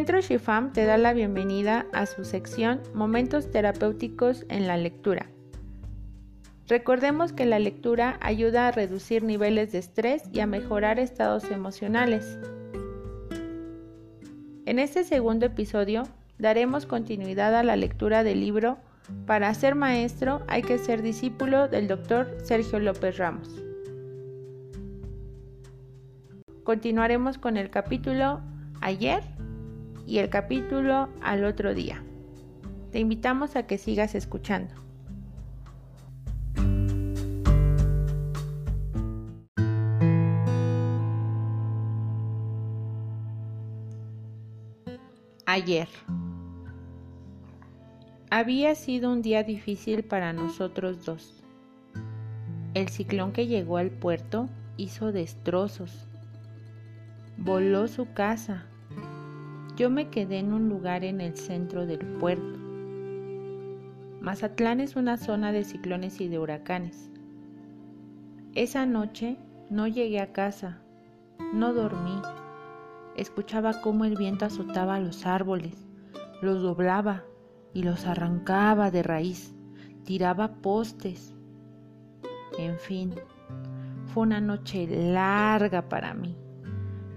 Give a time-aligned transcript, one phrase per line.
[0.00, 5.26] Centro Shifam te da la bienvenida a su sección Momentos terapéuticos en la lectura.
[6.68, 12.38] Recordemos que la lectura ayuda a reducir niveles de estrés y a mejorar estados emocionales.
[14.64, 16.04] En este segundo episodio
[16.38, 18.78] daremos continuidad a la lectura del libro
[19.26, 23.50] Para ser maestro hay que ser discípulo del doctor Sergio López Ramos.
[26.64, 28.40] Continuaremos con el capítulo
[28.80, 29.22] Ayer
[30.10, 32.02] y el capítulo Al otro día.
[32.90, 34.74] Te invitamos a que sigas escuchando.
[45.46, 45.86] Ayer.
[48.30, 51.44] Había sido un día difícil para nosotros dos.
[52.74, 56.08] El ciclón que llegó al puerto hizo destrozos.
[57.36, 58.69] Voló su casa.
[59.80, 62.58] Yo me quedé en un lugar en el centro del puerto.
[64.20, 67.10] Mazatlán es una zona de ciclones y de huracanes.
[68.54, 69.38] Esa noche
[69.70, 70.82] no llegué a casa,
[71.54, 72.20] no dormí.
[73.16, 75.88] Escuchaba cómo el viento azotaba los árboles,
[76.42, 77.24] los doblaba
[77.72, 79.54] y los arrancaba de raíz,
[80.04, 81.34] tiraba postes.
[82.58, 83.14] En fin,
[84.08, 86.36] fue una noche larga para mí,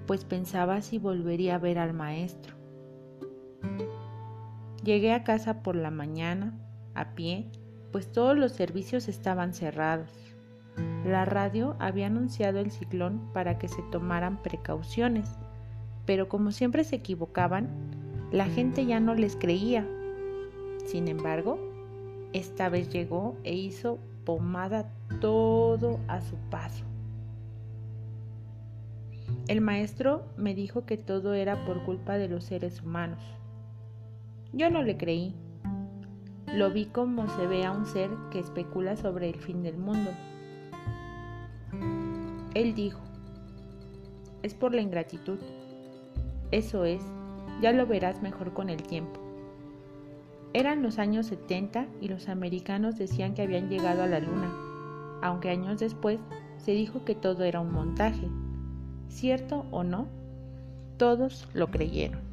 [0.08, 2.53] pues pensaba si volvería a ver al maestro.
[4.84, 6.53] Llegué a casa por la mañana,
[6.94, 7.48] a pie,
[7.92, 10.09] pues todos los servicios estaban cerrados.
[11.06, 15.38] La radio había anunciado el ciclón para que se tomaran precauciones
[16.06, 17.70] pero como siempre se equivocaban,
[18.31, 19.88] la gente ya no les creía.
[20.86, 21.59] Sin embargo,
[22.34, 26.84] esta vez llegó e hizo pomada todo a su paso.
[29.47, 33.22] El maestro me dijo que todo era por culpa de los seres humanos.
[34.53, 35.34] Yo no le creí.
[36.53, 40.12] Lo vi como se ve a un ser que especula sobre el fin del mundo.
[42.53, 43.02] Él dijo,
[44.44, 45.40] es por la ingratitud.
[46.52, 47.02] Eso es,
[47.64, 49.19] ya lo verás mejor con el tiempo.
[50.53, 54.53] Eran los años 70 y los americanos decían que habían llegado a la luna,
[55.24, 56.20] aunque años después
[56.58, 58.30] se dijo que todo era un montaje.
[59.08, 60.08] ¿Cierto o no?
[60.97, 62.33] Todos lo creyeron.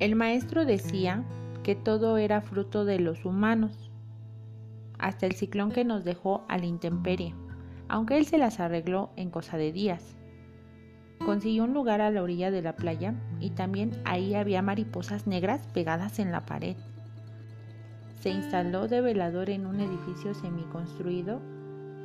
[0.00, 1.24] El maestro decía
[1.62, 3.90] que todo era fruto de los humanos,
[4.98, 7.34] hasta el ciclón que nos dejó a la intemperie,
[7.86, 10.16] aunque él se las arregló en cosa de días.
[11.22, 15.68] Consiguió un lugar a la orilla de la playa y también ahí había mariposas negras
[15.74, 16.76] pegadas en la pared.
[18.20, 21.42] Se instaló de velador en un edificio semiconstruido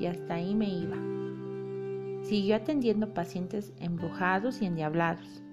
[0.01, 0.97] y hasta ahí me iba.
[2.25, 5.44] Siguió atendiendo pacientes embrujados y endiablados,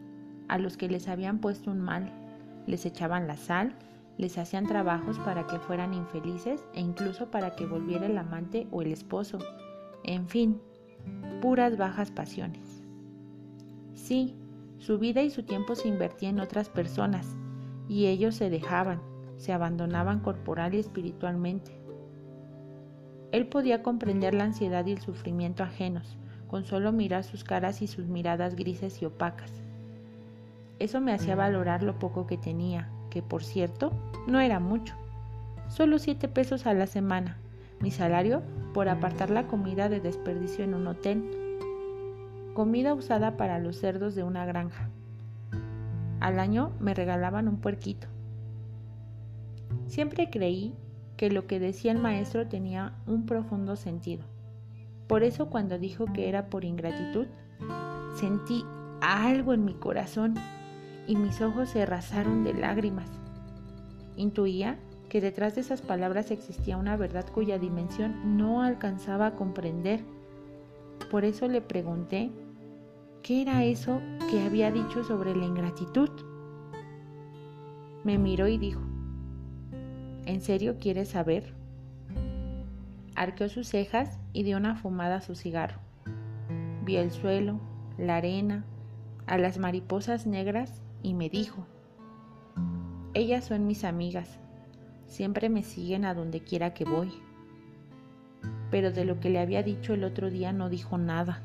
[0.48, 2.12] a los que les habían puesto un mal,
[2.66, 3.74] les echaban la sal,
[4.18, 8.82] les hacían trabajos para que fueran infelices e incluso para que volviera el amante o
[8.82, 9.38] el esposo.
[10.04, 10.60] En fin,
[11.40, 12.82] puras bajas pasiones.
[13.94, 14.36] Sí,
[14.78, 17.36] su vida y su tiempo se invertía en otras personas,
[17.88, 19.00] y ellos se dejaban,
[19.36, 21.78] se abandonaban corporal y espiritualmente.
[23.32, 26.18] Él podía comprender la ansiedad y el sufrimiento ajenos,
[26.48, 29.62] con solo mirar sus caras y sus miradas grises y opacas.
[30.82, 33.92] Eso me hacía valorar lo poco que tenía, que por cierto,
[34.26, 34.96] no era mucho.
[35.68, 37.38] Solo siete pesos a la semana,
[37.80, 38.42] mi salario
[38.74, 41.22] por apartar la comida de desperdicio en un hotel
[42.52, 44.90] comida usada para los cerdos de una granja.
[46.18, 48.08] Al año me regalaban un puerquito.
[49.86, 50.74] Siempre creí
[51.16, 54.24] que lo que decía el maestro tenía un profundo sentido.
[55.06, 57.28] Por eso cuando dijo que era por ingratitud,
[58.16, 58.64] sentí
[59.00, 60.34] algo en mi corazón
[61.06, 63.10] y mis ojos se arrasaron de lágrimas.
[64.16, 70.00] Intuía que detrás de esas palabras existía una verdad cuya dimensión no alcanzaba a comprender.
[71.10, 72.30] Por eso le pregunté
[73.22, 76.10] ¿Qué era eso que había dicho sobre la ingratitud?
[78.02, 78.80] Me miró y dijo,
[80.26, 81.54] ¿En serio quieres saber?
[83.14, 85.78] Arqueó sus cejas y dio una fumada a su cigarro.
[86.84, 87.60] Vi el suelo,
[87.96, 88.64] la arena,
[89.26, 91.66] a las mariposas negras y me dijo,
[93.14, 94.38] ellas son mis amigas,
[95.06, 97.12] siempre me siguen a donde quiera que voy.
[98.70, 101.42] Pero de lo que le había dicho el otro día no dijo nada.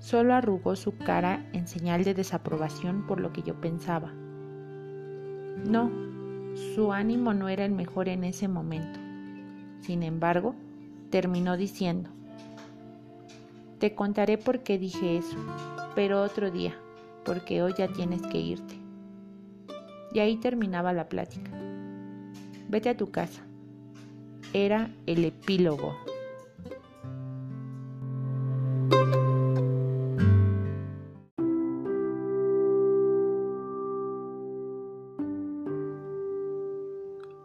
[0.00, 4.12] Solo arrugó su cara en señal de desaprobación por lo que yo pensaba.
[5.64, 5.90] No,
[6.74, 8.98] su ánimo no era el mejor en ese momento.
[9.80, 10.54] Sin embargo,
[11.10, 12.10] terminó diciendo,
[13.78, 15.36] Te contaré por qué dije eso,
[15.94, 16.74] pero otro día.
[17.28, 18.74] Porque hoy ya tienes que irte.
[20.14, 21.50] Y ahí terminaba la plática.
[22.70, 23.42] Vete a tu casa.
[24.54, 25.94] Era el epílogo.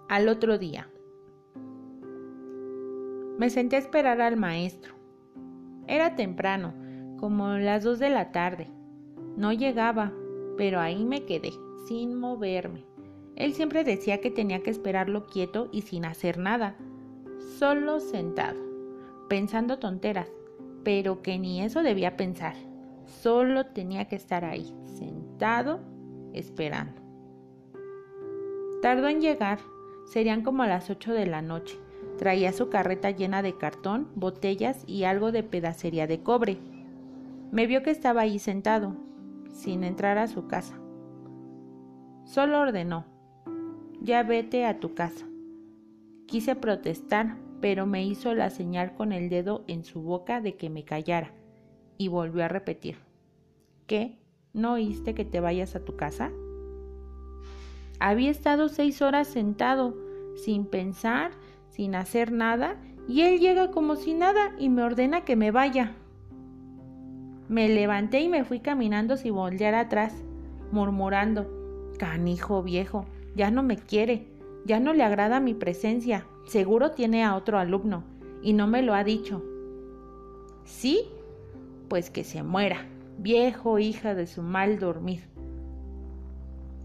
[0.08, 0.88] Al otro día.
[3.38, 4.94] Me senté a esperar al maestro.
[5.88, 6.74] Era temprano,
[7.20, 8.70] como las dos de la tarde.
[9.36, 10.14] No llegaba,
[10.58, 11.52] pero ahí me quedé,
[11.88, 12.86] sin moverme.
[13.36, 16.76] Él siempre decía que tenía que esperarlo quieto y sin hacer nada,
[17.58, 18.60] solo sentado,
[19.28, 20.30] pensando tonteras,
[20.84, 22.56] pero que ni eso debía pensar.
[23.06, 25.80] Solo tenía que estar ahí, sentado,
[26.34, 27.02] esperando.
[28.82, 29.60] Tardó en llegar,
[30.06, 31.80] serían como las ocho de la noche.
[32.18, 36.58] Traía su carreta llena de cartón, botellas y algo de pedacería de cobre.
[37.52, 38.96] Me vio que estaba ahí sentado,
[39.54, 40.78] sin entrar a su casa.
[42.26, 43.06] Solo ordenó,
[44.02, 45.26] ya vete a tu casa.
[46.26, 50.70] Quise protestar, pero me hizo la señal con el dedo en su boca de que
[50.70, 51.32] me callara,
[51.98, 52.98] y volvió a repetir,
[53.88, 54.20] ¿qué?
[54.52, 56.32] ¿No oíste que te vayas a tu casa?
[58.00, 59.96] Había estado seis horas sentado,
[60.36, 61.32] sin pensar,
[61.70, 65.96] sin hacer nada, y él llega como si nada y me ordena que me vaya.
[67.50, 70.14] Me levanté y me fui caminando sin voltear atrás,
[70.72, 73.06] murmurando, canijo viejo,
[73.36, 74.28] ya no me quiere,
[74.66, 78.04] ya no le agrada mi presencia, seguro tiene a otro alumno,
[78.42, 79.44] y no me lo ha dicho.
[80.64, 81.06] ¿Sí?
[81.90, 82.86] Pues que se muera,
[83.18, 85.24] viejo hija de su mal dormir.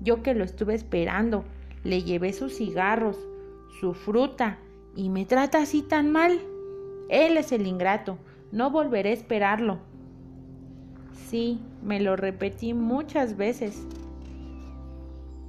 [0.03, 1.45] Yo que lo estuve esperando,
[1.85, 3.17] le llevé sus cigarros,
[3.81, 4.59] su fruta,
[4.97, 6.41] y me trata así tan mal.
[7.09, 8.19] Él es el ingrato,
[8.53, 9.79] no volveré a esperarlo.
[11.27, 13.87] Sí, me lo repetí muchas veces.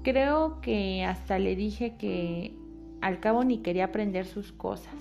[0.04, 2.54] Creo que hasta le dije que
[3.02, 4.96] al cabo ni quería aprender sus cosas.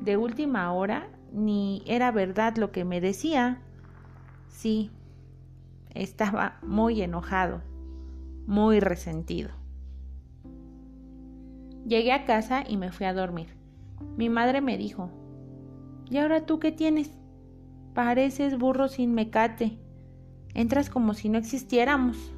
[0.00, 3.60] De última hora, ni era verdad lo que me decía.
[4.48, 4.90] Sí,
[5.94, 7.62] estaba muy enojado,
[8.46, 9.50] muy resentido.
[11.86, 13.48] Llegué a casa y me fui a dormir.
[14.16, 15.10] Mi madre me dijo,
[16.10, 17.21] ¿y ahora tú qué tienes?
[17.94, 19.76] Pareces burro sin mecate.
[20.54, 22.32] Entras como si no existiéramos.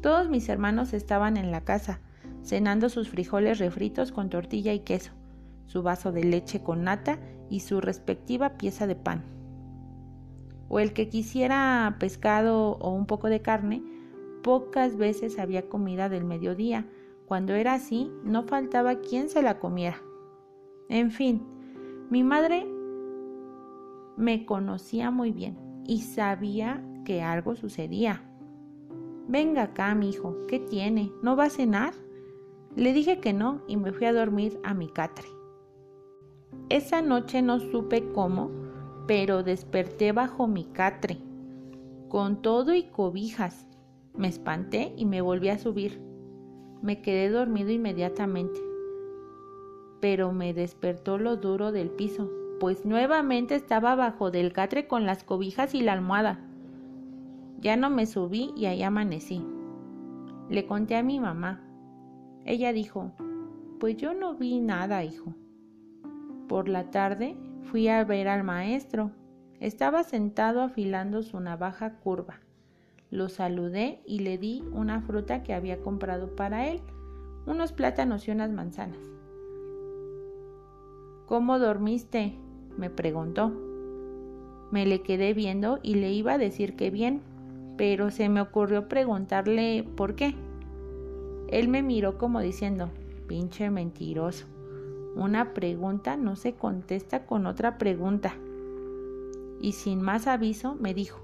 [0.00, 2.00] Todos mis hermanos estaban en la casa,
[2.42, 5.12] cenando sus frijoles refritos con tortilla y queso,
[5.66, 7.18] su vaso de leche con nata
[7.50, 9.22] y su respectiva pieza de pan.
[10.70, 13.82] O el que quisiera pescado o un poco de carne,
[14.42, 16.86] pocas veces había comida del mediodía,
[17.26, 20.00] cuando era así, no faltaba quien se la comiera.
[20.88, 21.42] En fin,
[22.08, 22.66] mi madre
[24.18, 25.56] me conocía muy bien
[25.86, 28.20] y sabía que algo sucedía.
[29.28, 31.12] Venga acá, mi hijo, ¿qué tiene?
[31.22, 31.94] ¿No va a cenar?
[32.74, 35.28] Le dije que no y me fui a dormir a mi catre.
[36.68, 38.50] Esa noche no supe cómo,
[39.06, 41.18] pero desperté bajo mi catre,
[42.08, 43.68] con todo y cobijas.
[44.14, 46.02] Me espanté y me volví a subir.
[46.82, 48.58] Me quedé dormido inmediatamente,
[50.00, 55.24] pero me despertó lo duro del piso, pues nuevamente estaba bajo del catre con las
[55.24, 56.40] cobijas y la almohada.
[57.60, 59.44] Ya no me subí y ahí amanecí.
[60.48, 61.60] Le conté a mi mamá.
[62.44, 63.12] Ella dijo,
[63.78, 65.34] pues yo no vi nada, hijo.
[66.48, 69.10] Por la tarde fui a ver al maestro.
[69.60, 72.40] Estaba sentado afilando su navaja curva.
[73.10, 76.80] Lo saludé y le di una fruta que había comprado para él,
[77.46, 79.00] unos plátanos y unas manzanas.
[81.26, 82.38] ¿Cómo dormiste?
[82.78, 83.52] Me preguntó.
[84.70, 87.20] Me le quedé viendo y le iba a decir que bien,
[87.76, 90.34] pero se me ocurrió preguntarle por qué.
[91.48, 92.90] Él me miró como diciendo,
[93.26, 94.46] pinche mentiroso.
[95.16, 98.34] Una pregunta no se contesta con otra pregunta.
[99.60, 101.20] Y sin más aviso me dijo,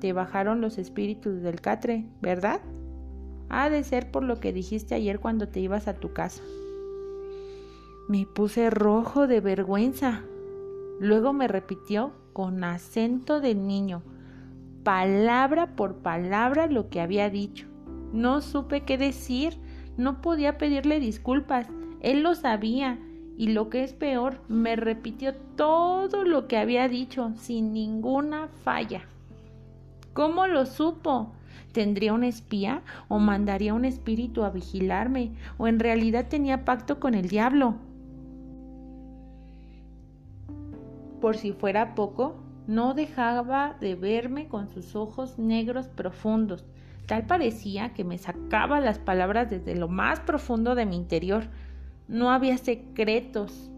[0.00, 2.60] te bajaron los espíritus del catre, ¿verdad?
[3.50, 6.42] Ha de ser por lo que dijiste ayer cuando te ibas a tu casa.
[8.08, 10.22] Me puse rojo de vergüenza.
[10.98, 14.02] Luego me repitió con acento de niño,
[14.82, 17.66] palabra por palabra lo que había dicho.
[18.12, 19.56] No supe qué decir,
[19.96, 21.68] no podía pedirle disculpas.
[22.00, 22.98] Él lo sabía
[23.38, 29.02] y lo que es peor, me repitió todo lo que había dicho sin ninguna falla.
[30.12, 31.32] ¿Cómo lo supo?
[31.72, 37.14] ¿Tendría un espía o mandaría un espíritu a vigilarme o en realidad tenía pacto con
[37.14, 37.76] el diablo?
[41.22, 42.34] Por si fuera poco,
[42.66, 46.64] No dejaba de verme con sus ojos negros profundos.
[47.06, 51.44] Tal parecía que me sacaba las palabras desde lo más profundo de mi interior.
[52.08, 53.70] No había secretos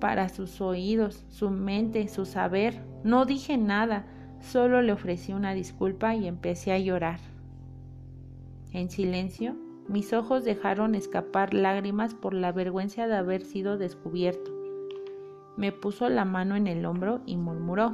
[0.00, 2.80] para sus oídos, su mente, su saber.
[3.02, 4.06] No dije nada,
[4.40, 7.18] solo le ofrecí una disculpa y empecé a llorar.
[8.72, 9.56] En silencio,
[9.88, 14.51] mis ojos dejaron escapar lágrimas por la vergüenza de haber sido descubierto.
[15.56, 17.92] Me puso la mano en el hombro y murmuró.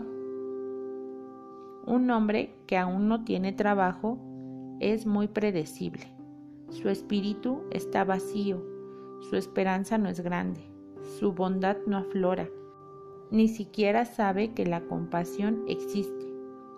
[1.87, 4.19] Un hombre que aún no tiene trabajo
[4.81, 6.07] es muy predecible.
[6.71, 8.62] Su espíritu está vacío,
[9.21, 10.61] su esperanza no es grande,
[11.19, 12.49] su bondad no aflora,
[13.31, 16.27] ni siquiera sabe que la compasión existe.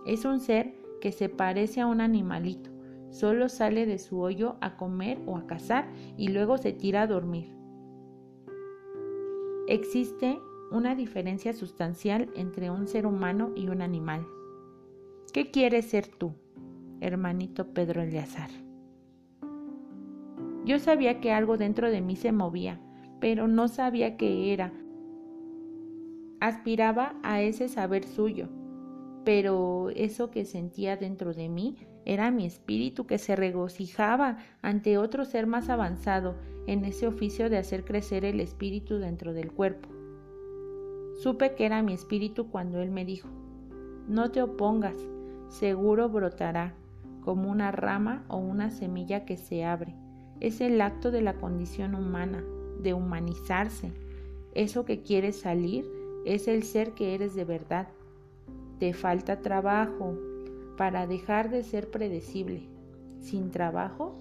[0.07, 2.71] Es un ser que se parece a un animalito,
[3.11, 7.07] solo sale de su hoyo a comer o a cazar y luego se tira a
[7.07, 7.55] dormir.
[9.67, 14.27] Existe una diferencia sustancial entre un ser humano y un animal.
[15.33, 16.33] ¿Qué quieres ser tú,
[17.01, 18.51] hermanito Pedro Eleazar?
[20.65, 22.81] Yo sabía que algo dentro de mí se movía,
[23.21, 24.73] pero no sabía qué era.
[26.41, 28.49] Aspiraba a ese saber suyo,
[29.25, 35.25] pero eso que sentía dentro de mí era mi espíritu que se regocijaba ante otro
[35.25, 36.37] ser más avanzado
[36.67, 40.00] en ese oficio de hacer crecer el espíritu dentro del cuerpo.
[41.21, 43.29] Supe que era mi espíritu cuando él me dijo,
[44.09, 44.97] no te opongas,
[45.51, 46.73] seguro brotará,
[47.21, 49.95] como una rama o una semilla que se abre.
[50.41, 52.43] Es el acto de la condición humana,
[52.83, 53.93] de humanizarse.
[54.55, 55.85] Eso que quieres salir
[56.25, 57.89] es el ser que eres de verdad.
[58.79, 60.17] Te falta trabajo
[60.79, 62.63] para dejar de ser predecible.
[63.21, 64.15] Sin trabajo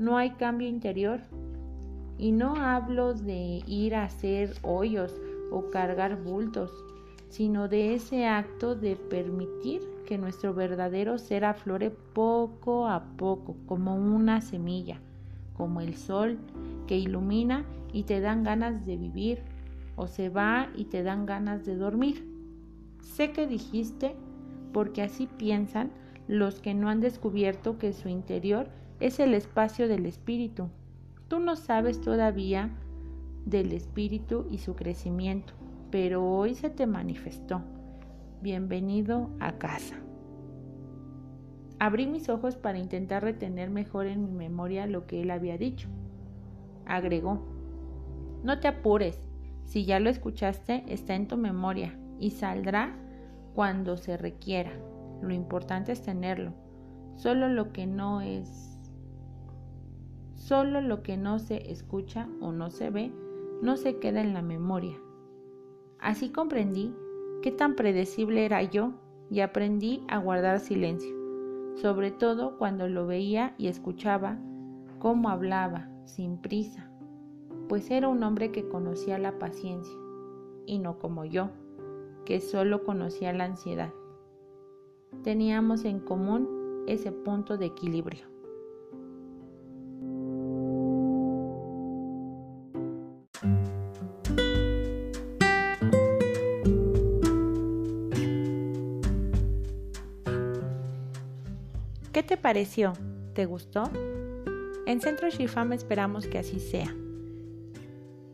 [0.00, 1.20] no hay cambio interior.
[2.18, 5.14] Y no hablo de ir a hacer hoyos
[5.52, 6.72] o cargar bultos,
[7.28, 13.94] sino de ese acto de permitir que nuestro verdadero ser aflore poco a poco, como
[13.94, 15.00] una semilla,
[15.54, 16.38] como el sol
[16.86, 19.42] que ilumina y te dan ganas de vivir,
[19.96, 22.26] o se va y te dan ganas de dormir.
[23.00, 24.16] Sé que dijiste,
[24.72, 25.90] porque así piensan
[26.28, 28.68] los que no han descubierto que su interior
[29.00, 30.68] es el espacio del espíritu.
[31.28, 32.70] Tú no sabes todavía
[33.44, 35.54] del espíritu y su crecimiento
[35.92, 37.60] pero hoy se te manifestó.
[38.40, 39.96] Bienvenido a casa.
[41.78, 45.88] Abrí mis ojos para intentar retener mejor en mi memoria lo que él había dicho.
[46.86, 47.42] Agregó,
[48.42, 49.28] no te apures,
[49.64, 52.96] si ya lo escuchaste está en tu memoria y saldrá
[53.54, 54.72] cuando se requiera.
[55.20, 56.54] Lo importante es tenerlo.
[57.16, 58.78] Solo lo que no es,
[60.36, 63.12] solo lo que no se escucha o no se ve,
[63.62, 64.98] no se queda en la memoria,
[66.02, 66.92] Así comprendí
[67.42, 68.92] qué tan predecible era yo
[69.30, 71.14] y aprendí a guardar silencio,
[71.76, 74.36] sobre todo cuando lo veía y escuchaba
[74.98, 76.90] cómo hablaba, sin prisa,
[77.68, 79.96] pues era un hombre que conocía la paciencia,
[80.66, 81.50] y no como yo,
[82.24, 83.92] que solo conocía la ansiedad.
[85.22, 88.31] Teníamos en común ese punto de equilibrio.
[102.22, 102.92] ¿Qué te pareció?
[103.34, 103.90] ¿Te gustó?
[104.86, 106.94] En Centro Shifam esperamos que así sea.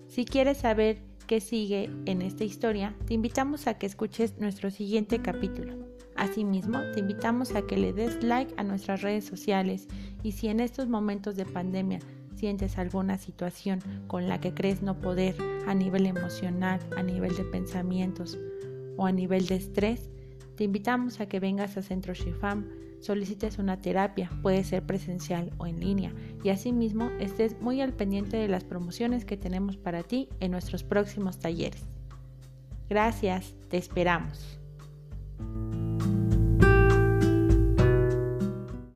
[0.08, 5.22] Si quieres saber qué sigue en esta historia, te invitamos a que escuches nuestro siguiente
[5.22, 5.72] capítulo.
[6.16, 9.88] Asimismo, te invitamos a que le des like a nuestras redes sociales
[10.22, 12.00] y si en estos momentos de pandemia
[12.34, 15.34] sientes alguna situación con la que crees no poder
[15.66, 18.36] a nivel emocional, a nivel de pensamientos
[18.98, 20.10] o a nivel de estrés,
[20.56, 22.66] te invitamos a que vengas a Centro Shifam
[23.00, 26.12] solicites una terapia, puede ser presencial o en línea,
[26.42, 30.82] y asimismo estés muy al pendiente de las promociones que tenemos para ti en nuestros
[30.82, 31.84] próximos talleres.
[32.88, 34.58] Gracias, te esperamos.